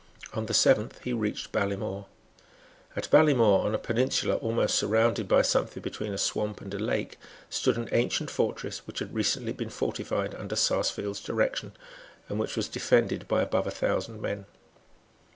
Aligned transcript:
On 0.33 0.47
the 0.47 0.53
seventh 0.55 0.99
he 1.03 1.13
reached 1.13 1.51
Ballymore. 1.51 2.07
At 2.95 3.07
Ballymore, 3.11 3.67
on 3.67 3.75
a 3.75 3.77
peninsula 3.77 4.37
almost 4.37 4.73
surrounded 4.73 5.27
by 5.27 5.43
something 5.43 5.83
between 5.83 6.11
a 6.11 6.17
swamp 6.17 6.59
and 6.59 6.73
a 6.73 6.79
lake, 6.79 7.19
stood 7.51 7.77
an 7.77 7.87
ancient 7.91 8.31
fortress, 8.31 8.79
which 8.87 8.97
had 8.97 9.13
recently 9.13 9.53
been 9.53 9.69
fortified 9.69 10.33
under 10.33 10.55
Sarsfield's 10.55 11.23
direction, 11.23 11.73
and 12.29 12.39
which 12.39 12.55
was 12.57 12.67
defended 12.67 13.27
by 13.27 13.43
above 13.43 13.67
a 13.67 13.69
thousand 13.69 14.21
men. 14.21 14.47